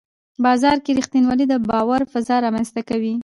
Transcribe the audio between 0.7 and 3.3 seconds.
کې رښتینولي د باور فضا رامنځته کوي